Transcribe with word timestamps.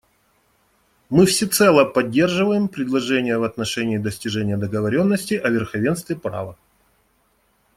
Мы 1.11 1.27
всецело 1.27 1.85
поддерживаем 1.85 2.69
предложение 2.69 3.37
в 3.37 3.43
отношении 3.43 3.99
достижения 3.99 4.57
договоренности 4.57 5.35
о 5.35 5.47
верховенстве 5.49 6.15
права. 6.15 6.57